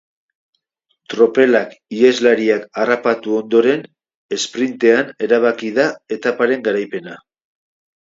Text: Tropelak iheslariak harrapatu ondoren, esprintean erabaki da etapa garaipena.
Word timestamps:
Tropelak 1.13 1.75
iheslariak 1.97 2.65
harrapatu 2.85 3.37
ondoren, 3.43 3.87
esprintean 4.41 5.15
erabaki 5.31 5.73
da 5.81 5.89
etapa 6.21 6.53
garaipena. 6.69 7.19